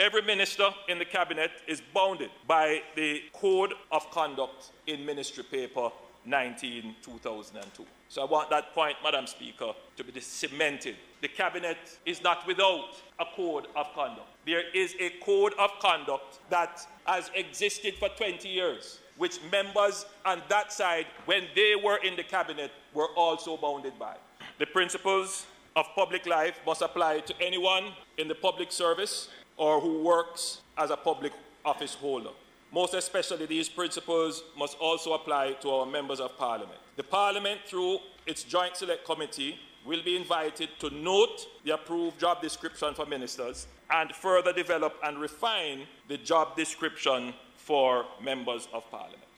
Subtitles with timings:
[0.00, 5.90] Every minister in the cabinet is bounded by the Code of Conduct in Ministry Paper
[6.24, 7.84] 19 2002.
[8.08, 10.96] So I want that point, Madam Speaker, to be cemented.
[11.20, 11.76] The Cabinet
[12.06, 14.26] is not without a code of conduct.
[14.46, 20.40] There is a code of conduct that has existed for 20 years, which members on
[20.48, 24.16] that side, when they were in the Cabinet, were also bounded by.
[24.58, 25.44] The principles
[25.76, 29.28] of public life must apply to anyone in the public service
[29.60, 31.32] or who works as a public
[31.66, 32.30] office holder.
[32.72, 36.78] Most especially, these principles must also apply to our members of parliament.
[36.96, 42.40] The parliament, through its joint select committee, will be invited to note the approved job
[42.40, 49.30] description for ministers and further develop and refine the job description for members of parliament.